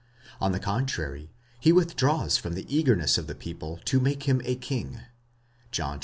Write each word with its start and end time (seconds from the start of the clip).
On 0.39 0.51
the 0.51 0.57
contrary, 0.59 1.31
he 1.59 1.71
withdraws 1.71 2.35
from. 2.35 2.55
the 2.55 2.65
eagerness 2.75 3.19
of 3.19 3.27
the 3.27 3.35
people 3.35 3.79
to 3.85 3.99
make 3.99 4.23
him 4.23 4.41
a 4.45 4.55
king 4.55 4.99
(John 5.69 5.99
vi. 5.99 5.99